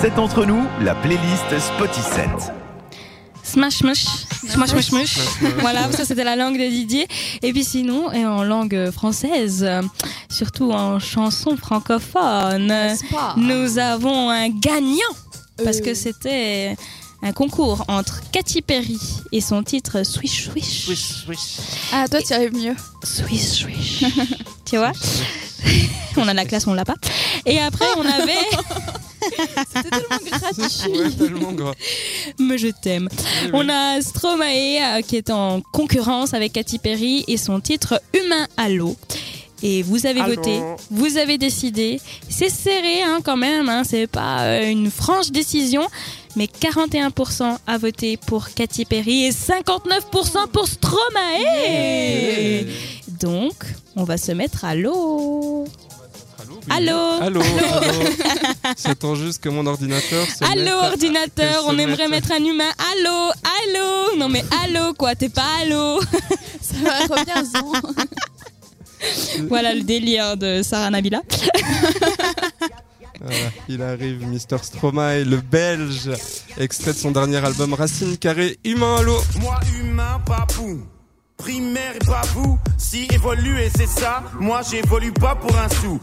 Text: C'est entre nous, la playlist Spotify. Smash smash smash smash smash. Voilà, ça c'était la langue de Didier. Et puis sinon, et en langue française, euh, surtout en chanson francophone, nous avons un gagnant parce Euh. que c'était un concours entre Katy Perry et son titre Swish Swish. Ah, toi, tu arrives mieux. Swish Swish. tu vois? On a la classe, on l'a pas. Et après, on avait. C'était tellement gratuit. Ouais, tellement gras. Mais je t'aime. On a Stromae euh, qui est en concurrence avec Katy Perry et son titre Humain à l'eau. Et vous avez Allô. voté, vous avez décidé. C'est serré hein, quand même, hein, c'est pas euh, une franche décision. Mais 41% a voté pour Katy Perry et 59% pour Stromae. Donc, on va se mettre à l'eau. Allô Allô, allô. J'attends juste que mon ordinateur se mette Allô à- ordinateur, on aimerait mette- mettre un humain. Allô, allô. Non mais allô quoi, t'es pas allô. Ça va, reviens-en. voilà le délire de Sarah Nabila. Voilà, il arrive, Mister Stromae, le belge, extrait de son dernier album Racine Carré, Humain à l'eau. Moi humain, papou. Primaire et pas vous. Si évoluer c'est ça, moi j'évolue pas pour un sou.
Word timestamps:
C'est 0.00 0.18
entre 0.18 0.44
nous, 0.46 0.62
la 0.82 0.94
playlist 0.94 1.44
Spotify. 1.58 2.28
Smash 3.42 3.78
smash 3.78 4.04
smash 4.48 4.70
smash 4.70 4.84
smash. 4.86 5.18
Voilà, 5.60 5.90
ça 5.92 6.04
c'était 6.04 6.24
la 6.24 6.36
langue 6.36 6.54
de 6.58 6.68
Didier. 6.68 7.06
Et 7.42 7.52
puis 7.52 7.64
sinon, 7.64 8.12
et 8.12 8.24
en 8.24 8.42
langue 8.44 8.90
française, 8.90 9.64
euh, 9.66 9.82
surtout 10.28 10.72
en 10.72 10.98
chanson 11.00 11.56
francophone, 11.56 12.72
nous 13.36 13.78
avons 13.78 14.30
un 14.30 14.48
gagnant 14.50 15.14
parce 15.64 15.78
Euh. 15.78 15.84
que 15.86 15.94
c'était 15.94 16.76
un 17.22 17.32
concours 17.32 17.84
entre 17.88 18.20
Katy 18.30 18.62
Perry 18.62 18.98
et 19.32 19.40
son 19.40 19.62
titre 19.62 20.04
Swish 20.04 20.48
Swish. 20.50 20.88
Ah, 21.92 22.06
toi, 22.08 22.20
tu 22.22 22.32
arrives 22.32 22.54
mieux. 22.54 22.76
Swish 23.02 23.42
Swish. 23.62 24.04
tu 24.64 24.76
vois? 24.76 24.92
On 26.16 26.26
a 26.28 26.34
la 26.34 26.44
classe, 26.44 26.66
on 26.66 26.74
l'a 26.74 26.84
pas. 26.84 26.94
Et 27.46 27.58
après, 27.60 27.86
on 27.96 28.06
avait. 28.06 28.38
C'était 29.66 29.90
tellement 29.90 30.18
gratuit. 30.38 30.90
Ouais, 30.98 31.10
tellement 31.10 31.52
gras. 31.52 31.74
Mais 32.38 32.58
je 32.58 32.68
t'aime. 32.68 33.08
On 33.52 33.68
a 33.68 34.00
Stromae 34.00 34.98
euh, 34.98 35.00
qui 35.02 35.16
est 35.16 35.30
en 35.30 35.60
concurrence 35.72 36.34
avec 36.34 36.52
Katy 36.52 36.78
Perry 36.78 37.24
et 37.28 37.36
son 37.36 37.60
titre 37.60 38.00
Humain 38.14 38.46
à 38.56 38.68
l'eau. 38.68 38.96
Et 39.62 39.82
vous 39.82 40.06
avez 40.06 40.20
Allô. 40.20 40.36
voté, 40.36 40.58
vous 40.90 41.18
avez 41.18 41.36
décidé. 41.36 42.00
C'est 42.30 42.48
serré 42.48 43.02
hein, 43.02 43.18
quand 43.22 43.36
même, 43.36 43.68
hein, 43.68 43.82
c'est 43.84 44.06
pas 44.06 44.44
euh, 44.44 44.70
une 44.70 44.90
franche 44.90 45.30
décision. 45.30 45.86
Mais 46.36 46.46
41% 46.46 47.58
a 47.66 47.78
voté 47.78 48.16
pour 48.16 48.50
Katy 48.50 48.84
Perry 48.84 49.24
et 49.26 49.30
59% 49.30 50.48
pour 50.52 50.68
Stromae. 50.68 52.64
Donc, 53.20 53.52
on 53.96 54.04
va 54.04 54.16
se 54.16 54.32
mettre 54.32 54.64
à 54.64 54.74
l'eau. 54.76 55.66
Allô 56.70 56.96
Allô, 57.20 57.40
allô. 57.40 58.04
J'attends 58.84 59.14
juste 59.16 59.42
que 59.42 59.48
mon 59.48 59.66
ordinateur 59.66 60.26
se 60.26 60.44
mette 60.44 60.58
Allô 60.58 60.78
à- 60.78 60.88
ordinateur, 60.90 61.64
on 61.66 61.76
aimerait 61.78 62.08
mette- 62.08 62.28
mettre 62.28 62.32
un 62.32 62.44
humain. 62.44 62.70
Allô, 62.92 63.30
allô. 63.64 64.16
Non 64.16 64.28
mais 64.28 64.44
allô 64.62 64.94
quoi, 64.94 65.14
t'es 65.14 65.28
pas 65.28 65.46
allô. 65.62 66.00
Ça 66.62 66.76
va, 66.84 67.16
reviens-en. 67.16 67.72
voilà 69.48 69.74
le 69.74 69.82
délire 69.82 70.36
de 70.36 70.62
Sarah 70.62 70.90
Nabila. 70.90 71.22
Voilà, 73.22 73.36
il 73.68 73.82
arrive, 73.82 74.26
Mister 74.26 74.56
Stromae, 74.62 75.24
le 75.24 75.36
belge, 75.42 76.10
extrait 76.56 76.94
de 76.94 76.96
son 76.98 77.10
dernier 77.10 77.36
album 77.44 77.74
Racine 77.74 78.16
Carré, 78.16 78.58
Humain 78.64 78.96
à 78.96 79.02
l'eau. 79.02 79.20
Moi 79.40 79.60
humain, 79.78 80.22
papou. 80.24 80.80
Primaire 81.36 81.96
et 81.96 82.06
pas 82.06 82.22
vous. 82.34 82.58
Si 82.78 83.06
évoluer 83.12 83.68
c'est 83.76 83.86
ça, 83.88 84.22
moi 84.40 84.62
j'évolue 84.70 85.12
pas 85.12 85.34
pour 85.34 85.54
un 85.54 85.68
sou. 85.68 86.00